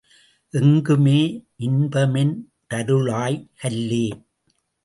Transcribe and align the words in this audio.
எங்குமே 0.53 1.19
இன்பமென் 1.57 2.33
றுருளாய் 2.69 3.39
கல்லே! 3.61 4.05